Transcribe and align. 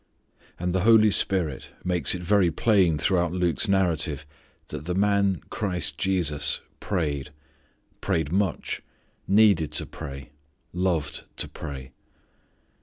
And 0.59 0.73
the 0.73 0.79
Holy 0.79 1.11
Spirit 1.11 1.69
makes 1.83 2.15
it 2.15 2.23
very 2.23 2.49
plain 2.49 2.97
throughout 2.97 3.33
Luke's 3.33 3.67
narrative 3.67 4.25
that 4.69 4.85
the 4.85 4.95
man 4.95 5.41
Christ 5.51 5.99
Jesus 5.99 6.61
prayed; 6.79 7.29
prayed 8.01 8.31
much; 8.31 8.81
needed 9.27 9.71
to 9.73 9.85
pray; 9.85 10.31
loved 10.73 11.25
to 11.37 11.47
pray. 11.47 11.91